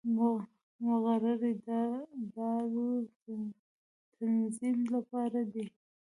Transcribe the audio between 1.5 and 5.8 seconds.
د ادارو د تنظیم لپاره دي